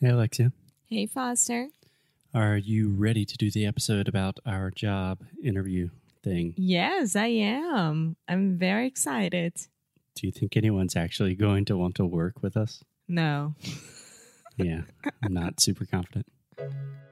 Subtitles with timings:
[0.00, 0.52] Hey, Alexia.
[0.86, 1.68] Hey, Foster.
[2.32, 5.90] Are you ready to do the episode about our job interview
[6.22, 6.54] thing?
[6.56, 8.16] Yes, I am.
[8.26, 9.52] I'm very excited.
[10.14, 12.82] Do you think anyone's actually going to want to work with us?
[13.08, 13.54] No.
[14.56, 14.82] Yeah,
[15.22, 16.26] I'm not super confident.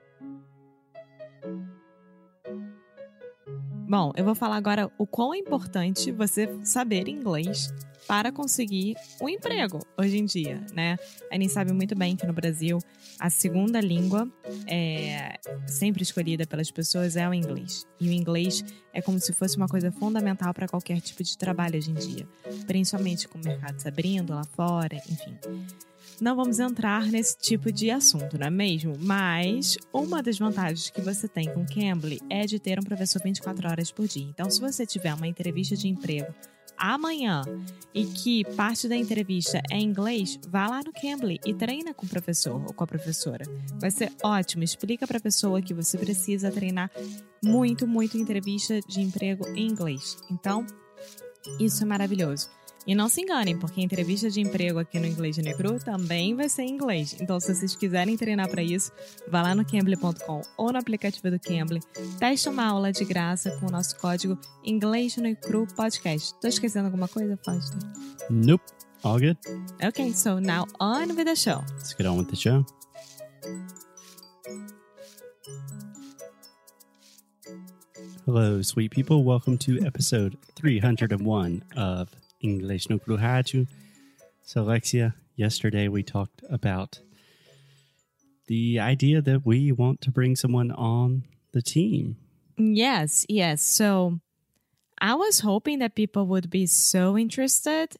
[3.88, 7.72] Bom, eu vou falar agora o quão é importante você saber inglês
[8.06, 10.98] para conseguir um emprego hoje em dia, né?
[11.32, 12.78] A gente sabe muito bem que no Brasil
[13.18, 14.30] a segunda língua
[14.66, 17.86] é sempre escolhida pelas pessoas é o inglês.
[17.98, 18.62] E o inglês
[18.92, 22.28] é como se fosse uma coisa fundamental para qualquer tipo de trabalho hoje em dia,
[22.66, 25.34] principalmente com o mercado se abrindo lá fora, enfim.
[26.20, 28.94] Não vamos entrar nesse tipo de assunto, não é mesmo?
[28.98, 33.68] Mas uma das vantagens que você tem com Cambly é de ter um professor 24
[33.68, 34.24] horas por dia.
[34.24, 36.34] Então, se você tiver uma entrevista de emprego
[36.76, 37.42] amanhã
[37.94, 42.06] e que parte da entrevista é em inglês, vá lá no Cambly e treina com
[42.06, 43.44] o professor ou com a professora.
[43.80, 44.64] Vai ser ótimo.
[44.64, 46.90] Explica para a pessoa que você precisa treinar
[47.42, 50.16] muito, muito entrevista de emprego em inglês.
[50.30, 50.66] Então,
[51.60, 52.57] isso é maravilhoso.
[52.88, 55.42] E não se enganem, porque a entrevista de emprego aqui no Inglês de
[55.84, 57.14] também vai ser em inglês.
[57.20, 58.90] Então, se vocês quiserem treinar para isso,
[59.30, 61.80] vá lá no Cambly.com ou no aplicativo do Cambly.
[62.18, 66.32] Teste uma aula de graça com o nosso código Inglês Cru Podcast.
[66.40, 67.78] Tô esquecendo alguma coisa, Foster?
[68.30, 68.64] Nope.
[69.02, 69.36] All good?
[69.86, 71.62] Okay, so now on with the show.
[71.74, 72.64] Let's get on with the show.
[78.24, 79.24] Hello, sweet people.
[79.24, 82.08] Welcome to episode 301 of
[82.40, 83.66] English no Rádio.
[84.44, 87.00] So, Alexia, yesterday we talked about
[88.46, 92.16] the idea that we want to bring someone on the team.
[92.56, 93.62] Yes, yes.
[93.62, 94.20] So
[95.00, 97.96] I was hoping that people would be so interested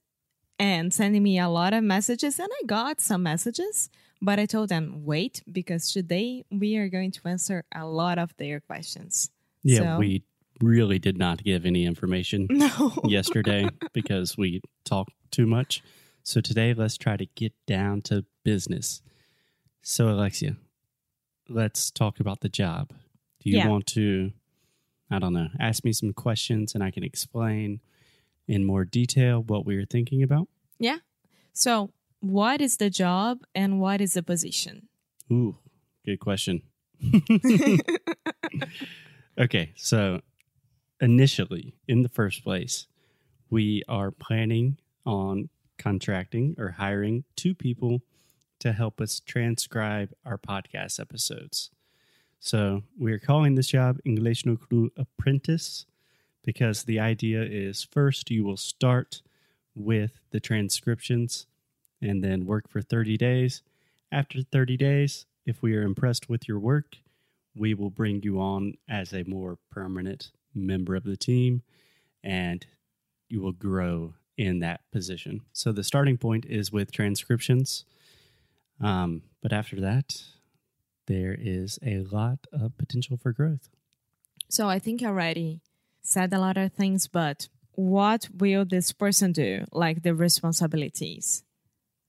[0.59, 4.69] and sending me a lot of messages, and I got some messages, but I told
[4.71, 9.31] them, wait, because today we are going to answer a lot of their questions.
[9.63, 10.25] Yeah, So- we
[10.61, 12.93] really did not give any information No.
[13.05, 15.83] yesterday because we talked too much.
[16.23, 19.03] So today, let's try to get down to business.
[19.83, 20.57] So, Alexia,
[21.49, 22.91] let's talk about the job.
[23.43, 23.69] Do you Yeah.
[23.69, 24.33] want to,
[25.11, 27.81] I don't know, ask me some questions and I can explain
[28.47, 30.49] in more detail what we are thinking about?
[30.79, 30.99] Yeah.
[31.53, 31.91] So,
[32.21, 34.89] what is the job and what is the position?
[35.33, 35.57] Ooh,
[36.05, 36.63] good question.
[39.39, 40.21] okay, so
[41.01, 42.87] initially, in the first place,
[43.51, 45.49] we are planning on
[45.79, 48.03] contracting or hiring two people
[48.59, 51.71] to help us transcribe our podcast episodes.
[52.41, 55.87] So we are calling this job English no Cru Apprentice
[56.45, 59.23] because the idea is first you will start
[59.75, 61.47] with the transcriptions
[62.01, 63.63] and then work for 30 days.
[64.11, 66.97] After 30 days, if we are impressed with your work,
[67.57, 71.63] we will bring you on as a more permanent member of the team
[72.23, 72.67] and
[73.29, 75.41] you will grow in that position.
[75.53, 77.85] So the starting point is with transcriptions.
[78.81, 80.23] Um, but after that,
[81.07, 83.69] there is a lot of potential for growth.
[84.49, 85.61] So, I think I already
[86.01, 89.65] said a lot of things, but what will this person do?
[89.73, 91.43] Like the responsibilities?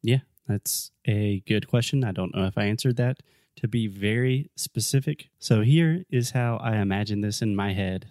[0.02, 2.04] Yeah, that's a good question.
[2.04, 3.18] I don't know if I answered that.
[3.58, 8.08] To be very specific, so here is how I imagine this in my head.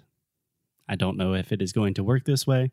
[0.88, 2.72] I don't know if it is going to work this way,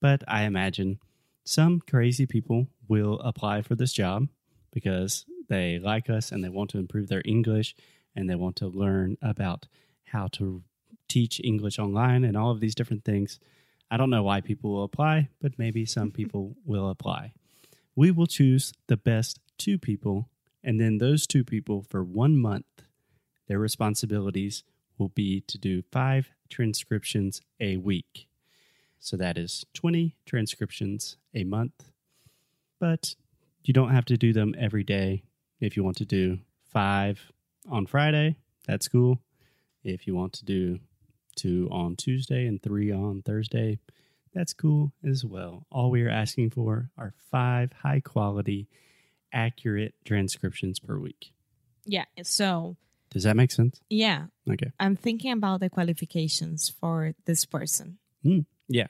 [0.00, 0.98] but I imagine
[1.44, 4.28] some crazy people will apply for this job
[4.72, 7.74] because they like us and they want to improve their English
[8.14, 9.66] and they want to learn about
[10.06, 10.62] how to
[11.08, 13.38] teach English online and all of these different things.
[13.90, 17.32] I don't know why people will apply, but maybe some people will apply
[17.94, 20.28] we will choose the best two people,
[20.64, 22.66] and then those two people for one month,
[23.48, 24.64] their responsibilities
[24.98, 28.28] will be to do five transcriptions a week.
[29.00, 31.90] So that is 20 transcriptions a month.
[32.78, 33.16] But
[33.64, 35.24] you don't have to do them every day.
[35.60, 36.38] If you want to do
[36.70, 37.32] five
[37.70, 38.36] on Friday,
[38.66, 39.20] that's cool.
[39.82, 40.78] If you want to do
[41.36, 43.78] two on Tuesday and three on Thursday,
[44.34, 45.66] that's cool as well.
[45.70, 48.68] All we are asking for are five high quality,
[49.32, 51.32] accurate transcriptions per week.
[51.84, 52.04] Yeah.
[52.22, 52.76] So,
[53.12, 53.80] Does that make sense?
[53.90, 54.72] yeah, Okay.
[54.80, 57.98] I'm thinking about the qualifications for this person.
[58.68, 58.86] Yeah.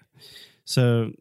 [0.64, 1.12] So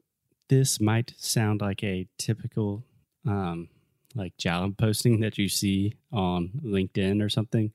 [0.50, 2.84] this might sound like a typical
[3.26, 3.70] um
[4.16, 7.72] like job posting that you see on LinkedIn or something,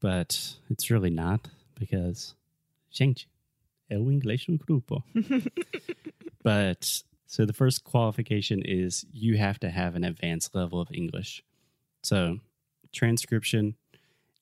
[0.00, 1.48] but it's really not
[1.78, 2.34] because
[2.90, 3.28] gente,
[3.90, 5.02] é o inglês grupo.
[6.42, 11.42] but so the first qualification is you have to have an advanced level of English.
[12.02, 12.40] So
[12.92, 13.76] transcription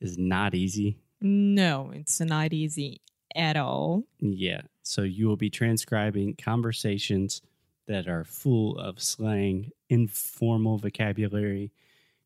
[0.02, 0.98] is not easy.
[1.20, 3.00] No, it's not easy
[3.34, 4.04] at all.
[4.18, 4.62] Yeah.
[4.82, 7.40] So you will be transcribing conversations
[7.86, 11.72] that are full of slang, informal vocabulary,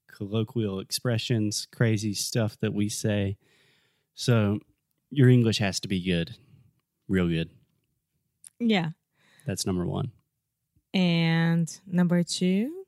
[0.06, 3.36] colloquial expressions, crazy stuff that we say.
[4.14, 4.60] So
[5.10, 6.36] your English has to be good,
[7.08, 7.50] real good.
[8.58, 8.90] Yeah.
[9.46, 10.12] That's number one.
[10.94, 12.84] And number two,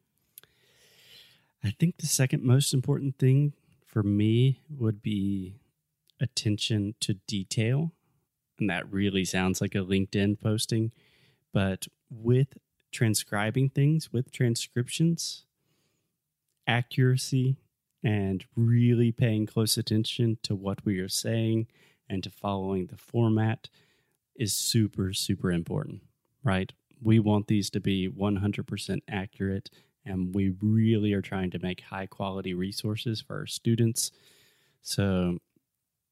[1.62, 3.52] I think the second most important thing
[3.88, 5.56] for me would be
[6.20, 7.92] attention to detail.
[8.60, 10.92] And that really sounds like a LinkedIn posting.
[11.52, 12.58] But with
[12.92, 15.44] transcribing things, with transcriptions,
[16.66, 17.56] accuracy
[18.04, 21.66] and really paying close attention to what we are saying
[22.08, 23.68] and to following the format
[24.36, 26.02] is super, super important,
[26.44, 26.72] right?
[27.02, 29.70] We want these to be 100% accurate,
[30.08, 34.10] and we really are trying to make high quality resources for our students.
[34.82, 35.38] So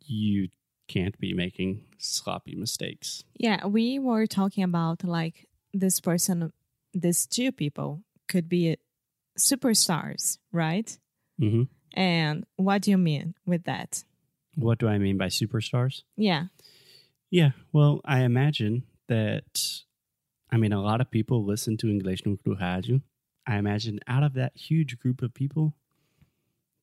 [0.00, 0.48] you
[0.88, 3.24] can't be making sloppy mistakes.
[3.38, 6.52] yeah, we were talking about like this person,
[6.94, 8.76] these two people could be
[9.38, 10.98] superstars, right?
[11.40, 11.68] Mm -hmm.
[11.96, 14.04] And what do you mean with that?
[14.54, 16.04] What do I mean by superstars?
[16.16, 16.46] Yeah.
[17.30, 19.84] Yeah, well, I imagine that,
[20.52, 23.02] I mean, a lot of people listen to English no Rádio.
[23.46, 25.74] I imagine out of that huge group of people,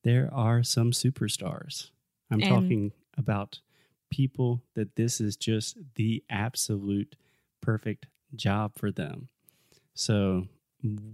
[0.02, 1.90] there are some superstars.
[2.30, 3.60] I'm And- talking about
[4.10, 7.16] people that this is just the absolute
[7.60, 9.28] perfect job for them.
[9.94, 10.48] So,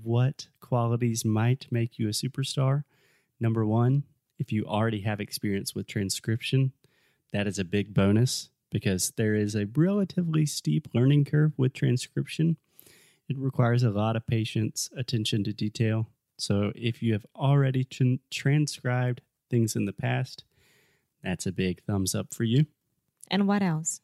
[0.02, 2.84] what qualities might make you a superstar?
[3.38, 4.04] Number one,
[4.38, 6.72] if you already have experience with transcription,
[7.32, 12.56] that is a big bonus because there is a relatively steep learning curve with transcription.
[13.30, 16.08] It requires a lot of patience, attention to detail.
[16.36, 20.42] So, if you have already tran- transcribed things in the past,
[21.22, 22.66] that's a big thumbs up for you.
[23.30, 24.00] And what else?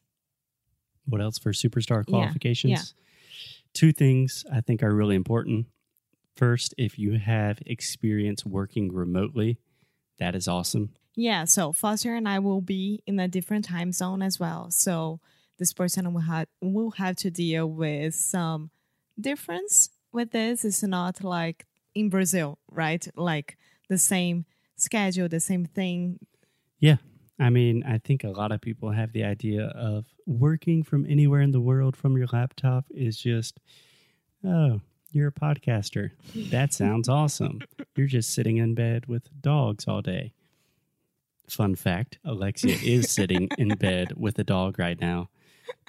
[1.05, 2.71] What else for superstar Yeah, qualifications?
[2.71, 3.03] yeah.
[3.73, 5.65] Two things I think are really important.
[6.37, 9.57] First, if you have experience working remotely,
[10.19, 10.91] that is awesome.
[11.15, 14.71] Yeah, so Foster and I will be in a different time zone as well.
[14.71, 15.19] So
[15.59, 18.69] this person will have will have to deal with some
[19.19, 20.65] difference with this.
[20.65, 23.07] is not like in Brazil, right?
[23.15, 23.57] Like
[23.89, 26.19] the same schedule, the same thing.
[26.79, 26.97] Yeah.
[27.39, 31.41] I mean, I think a lot of people have the idea of working from anywhere
[31.41, 33.59] in the world from your laptop is just,
[34.43, 34.81] oh,
[35.11, 36.11] you're a podcaster.
[36.49, 37.61] That sounds awesome.
[37.95, 40.33] You're just sitting in bed with dogs all day.
[41.47, 45.29] Fun fact Alexia is sitting in bed with a dog right now.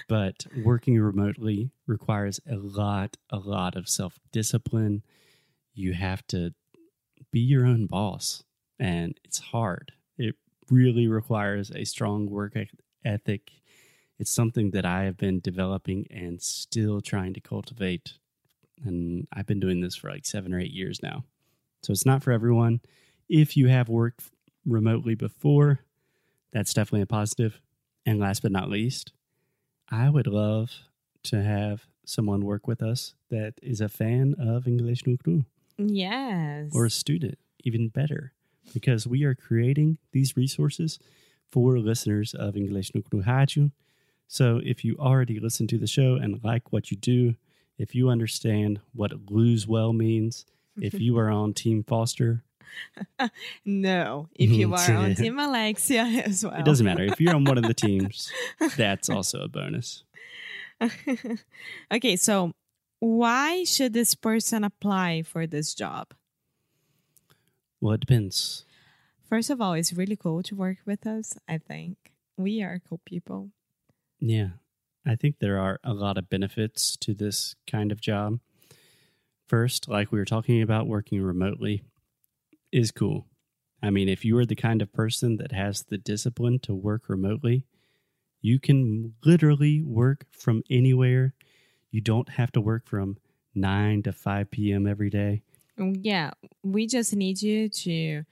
[0.07, 5.03] But working remotely requires a lot, a lot of self discipline.
[5.75, 6.55] You have to
[7.31, 8.45] be your own boss,
[8.79, 9.93] and it's hard.
[10.17, 10.35] It
[10.71, 12.55] really requires a strong work
[13.05, 13.51] ethic.
[14.19, 18.15] It's something that I have been developing and still trying to cultivate.
[18.85, 21.25] And I've been doing this for like seven or eight years now.
[21.83, 22.81] So it's not for everyone.
[23.29, 24.23] If you have worked
[24.67, 25.81] remotely before,
[26.53, 27.61] that's definitely a positive.
[28.07, 29.13] And last but not least,
[29.91, 30.73] I would love
[31.25, 35.45] to have someone work with us that is a fan of English no Cru
[35.77, 36.71] Yes.
[36.75, 38.33] or a student, even better,
[38.75, 40.99] because we are creating these resources
[41.51, 43.73] for listeners of English Cru Rádio.
[44.27, 47.35] So if you already listen to the show and like what you do,
[47.79, 50.45] if you understand what lose well means,
[50.81, 52.43] if you are on Team Foster,
[53.65, 55.15] no, if you are on.
[55.15, 56.55] Team Alexia as well.
[56.55, 57.05] it doesn't matter.
[57.05, 58.31] If you're on one of the teams,
[58.77, 60.05] that's also a bonus.
[61.93, 62.53] okay, so
[63.01, 66.09] why should this person apply for this job?
[67.81, 68.65] Well, it depends.
[69.29, 71.37] First of all, it's really cool to work with us.
[71.49, 71.97] I think
[72.37, 73.51] we are cool people.
[74.21, 74.49] Yeah.
[75.07, 78.41] I think there are a lot of benefits to this kind of job.
[79.47, 81.83] First, like we were talking about, working remotely
[82.73, 83.27] is cool.
[83.83, 87.09] I mean, if you are the kind of person that has the discipline to work
[87.09, 87.65] remotely,
[88.41, 91.35] you can literally work from anywhere.
[91.91, 93.19] You don't have to work from
[93.55, 94.87] 9 to 5 p.m.
[94.87, 95.43] every day.
[95.79, 96.33] Mm, Yeah,
[96.63, 98.25] we just need you to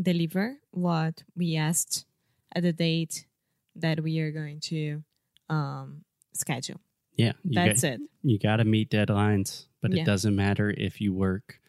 [0.00, 2.04] deliver what we asked
[2.54, 3.26] at the date
[3.76, 5.02] that we are going to
[5.48, 6.04] um,
[6.34, 6.80] schedule.
[7.16, 7.32] Yeah.
[7.44, 8.00] That's got, it.
[8.22, 10.02] You got to meet deadlines, but Yeah.
[10.02, 11.60] it doesn't matter if you work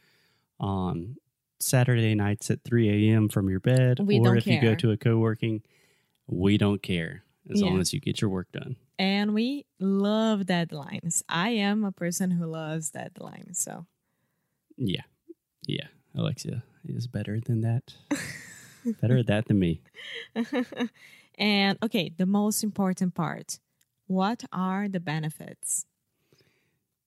[0.59, 1.15] on
[1.59, 3.29] Saturday nights at 3 a.m.
[3.29, 5.61] from your bed We or if you go to a co working.
[6.27, 8.75] We don't care as long as you get your work done.
[8.99, 11.23] And we love deadlines.
[11.27, 13.55] I am a person who loves deadlines.
[13.57, 13.87] So
[14.77, 15.01] Yeah.
[15.65, 15.87] Yeah.
[16.15, 17.93] Alexia is better than that.
[19.01, 19.81] Better at that than me.
[21.37, 23.59] and okay, the most important part.
[24.07, 25.85] What are the benefits?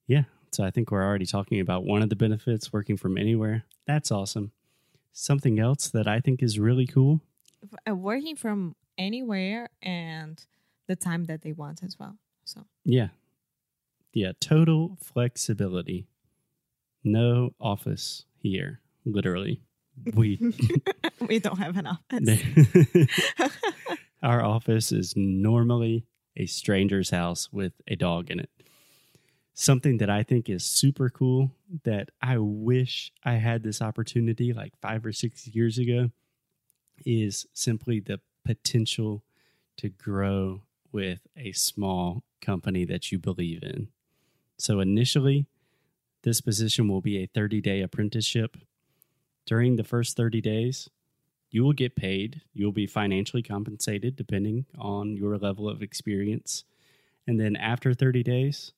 [0.06, 0.24] Yeah.
[0.52, 3.64] So I think we're already talking about one of the benefits working from anywhere.
[3.86, 4.52] That's awesome.
[5.14, 7.20] Something else that I think is really cool.
[7.88, 10.44] Uh, working from anywhere and
[10.88, 12.16] the time that they want as well.
[12.44, 13.08] So, Yeah.
[14.12, 14.32] Yeah.
[14.40, 16.06] Total flexibility.
[17.02, 19.62] No office here, literally.
[20.14, 20.38] We
[21.28, 22.42] we don't have an office.
[24.22, 26.04] our office is normally
[26.36, 28.50] a stranger's house with a dog in it.
[29.54, 31.50] Something that I think is super cool
[31.84, 36.10] that I wish I had this opportunity like five or six years ago
[37.04, 39.22] is simply the potential
[39.76, 43.88] to grow with a small company that you believe in.
[44.58, 45.46] So, initially,
[46.22, 48.56] this position will be a 30 day apprenticeship.
[49.44, 50.88] During the first 30 days,
[51.50, 52.42] you will get paid.
[52.54, 56.64] You'll be financially compensated depending on your level of experience.
[57.26, 58.72] And then after 30 days,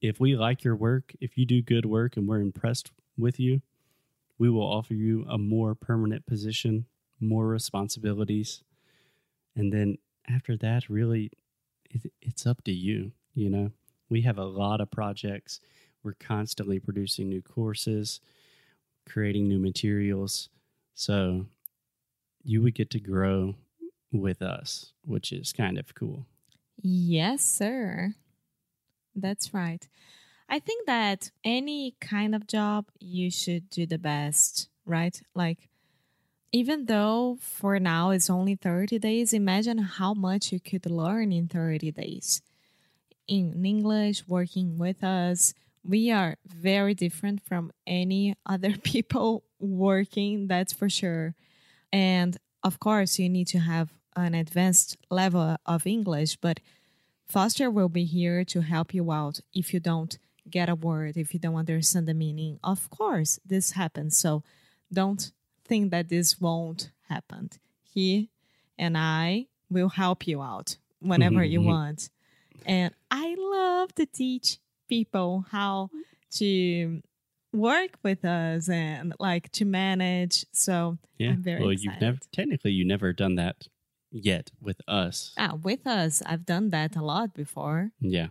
[0.00, 3.62] if we like your work, if you do good work and we're impressed with you,
[4.38, 6.86] we will offer you a more permanent position,
[7.20, 8.62] more responsibilities.
[9.54, 9.98] And then
[10.28, 11.30] after that, really,
[11.90, 13.12] it, it's up to you.
[13.34, 13.70] You know,
[14.08, 15.60] we have a lot of projects.
[16.02, 18.20] We're constantly producing new courses,
[19.08, 20.48] creating new materials.
[20.94, 21.46] So
[22.44, 23.54] you would get to grow
[24.12, 26.26] with us, which is kind of cool.
[26.82, 28.14] Yes, sir.
[29.16, 29.86] That's right.
[30.48, 35.20] I think that any kind of job, you should do the best, right?
[35.34, 35.68] Like,
[36.52, 41.48] even though for now it's only 30 days, imagine how much you could learn in
[41.48, 42.42] 30 days.
[43.26, 45.54] In English, working with us,
[45.84, 51.34] we are very different from any other people working, that's for sure.
[51.92, 56.60] And of course, you need to have an advanced level of English, but
[57.28, 60.18] Foster will be here to help you out if you don't
[60.48, 62.58] get a word, if you don't understand the meaning.
[62.62, 64.16] Of course, this happens.
[64.16, 64.44] So
[64.92, 65.32] don't
[65.64, 67.50] think that this won't happen.
[67.82, 68.30] He
[68.78, 71.68] and I will help you out whenever you mm-hmm.
[71.68, 72.10] want.
[72.64, 75.90] And I love to teach people how
[76.32, 77.02] to
[77.52, 80.46] work with us and like to manage.
[80.52, 81.30] So Yeah.
[81.30, 81.92] I'm very well, excited.
[81.92, 83.66] you've never technically you never done that
[84.16, 85.32] yet with us.
[85.38, 87.90] ah, with us, I've done that a lot before.
[88.00, 88.28] Yeah.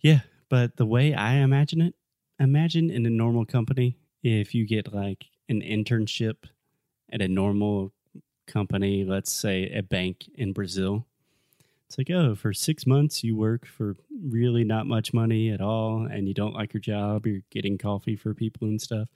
[0.00, 1.94] Yeah, but the way I imagine it,
[2.38, 6.44] imagine in a normal company if you get like an internship
[7.12, 7.92] at a normal
[8.46, 11.06] company, let's say a bank in Brazil.
[11.86, 16.06] It's like, oh, for six months you work for really not much money at all
[16.10, 19.08] and you don't like your job, you're getting coffee for people and stuff.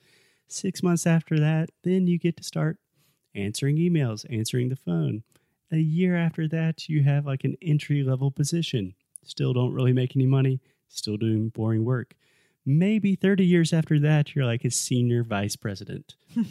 [0.47, 2.77] Six months after that, then you get to start
[3.35, 5.23] answering emails, answering the phone.
[5.71, 8.93] A year after that, you have like an entry level position.
[9.23, 12.13] Still don't really make any money, still doing boring work.
[12.65, 16.15] Maybe 30 years after that, you're like a senior vice president.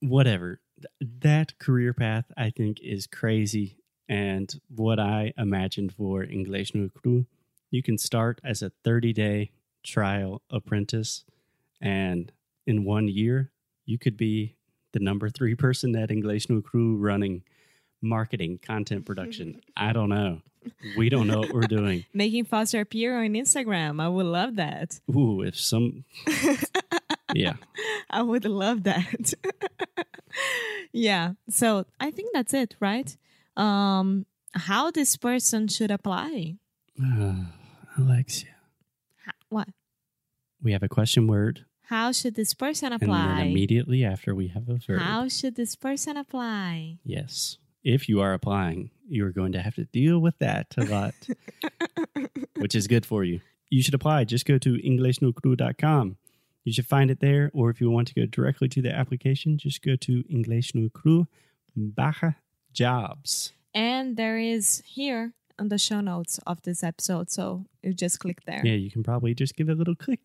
[0.00, 0.60] Whatever.
[0.76, 3.76] Th- That career path, I think, is crazy.
[4.08, 7.26] And what I imagined for English no Cru,
[7.70, 9.52] you can start as a 30 day
[9.82, 11.24] trial apprentice.
[11.80, 12.32] And
[12.66, 13.52] in one year,
[13.86, 14.56] you could be
[14.92, 17.42] the number three person at English no Cru running
[18.00, 19.60] marketing, content production.
[19.76, 20.42] I don't know.
[20.96, 22.04] We don't know what we're doing.
[22.14, 24.00] Making Foster appear on Instagram.
[24.00, 25.00] I would love that.
[25.14, 26.04] Ooh, if some.
[27.34, 27.54] Yeah.
[28.10, 29.32] I would love that.
[30.92, 31.32] yeah.
[31.48, 33.16] So I think that's it, right?
[33.56, 36.56] Um, how this person should apply?
[37.02, 37.44] Uh,
[37.98, 38.50] Alexia.
[39.24, 39.68] How, what?
[40.62, 41.64] We have a question word.
[41.86, 43.20] How should this person apply?
[43.20, 45.00] And then immediately after we have a verb.
[45.00, 46.98] How should this person apply?
[47.04, 47.58] Yes.
[47.84, 51.14] If you are applying, you are going to have to deal with that a lot,
[52.56, 53.40] which is good for you.
[53.70, 54.24] You should apply.
[54.24, 56.16] Just go to EnglishNoCru.com.
[56.64, 57.50] You should find it there.
[57.52, 61.26] Or if you want to go directly to the application, just go to EnglishNoCru
[61.74, 62.36] barra
[62.72, 63.52] jobs.
[63.74, 67.30] And there is here on the show notes of this episode.
[67.30, 68.62] So you just click there.
[68.64, 70.20] Yeah, you can probably just give it a little click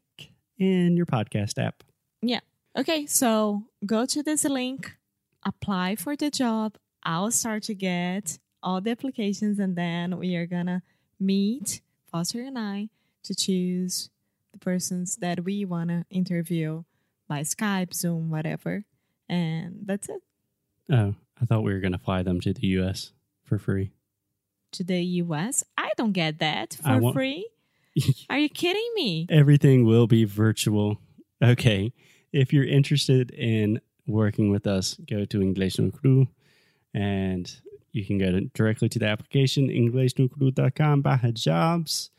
[0.57, 1.83] in your podcast app.
[2.21, 2.39] Yeah.
[2.77, 4.95] Okay, so go to this link,
[5.45, 6.77] apply for the job.
[7.03, 10.83] I'll start to get all the applications, and then we are gonna
[11.19, 12.89] meet Foster and I
[13.23, 14.09] to choose
[14.53, 16.83] the persons that we wanna interview
[17.27, 18.85] by Skype, Zoom, whatever.
[19.27, 20.21] And that's it.
[20.89, 23.11] Oh, I thought we were going to fly them to the U.S.
[23.43, 23.91] for free.
[24.71, 27.49] To the US, I don't get that for want- free.
[28.29, 29.27] Are you kidding me?
[29.29, 30.99] Everything will be virtual.
[31.43, 31.93] Okay.
[32.31, 36.27] If you're interested in working with us, go to English no Cru
[36.93, 37.53] and
[37.91, 42.11] you can go to, directly to the application, englishnocru.com by jobs.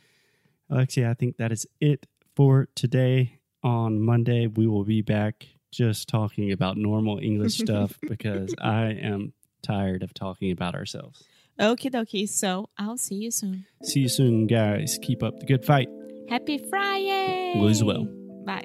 [0.70, 3.34] Alexia, I think that is it for today.
[3.64, 9.32] On Monday, we will be back just talking about normal English stuff because I am
[9.62, 11.24] tired of talking about ourselves.
[11.60, 12.28] Okie dokie.
[12.28, 13.66] So I'll see you soon.
[13.82, 14.98] See you soon, guys.
[15.02, 15.88] Keep up the good fight.
[16.28, 17.54] Happy Friday.
[17.68, 18.06] As well.
[18.44, 18.64] Bye.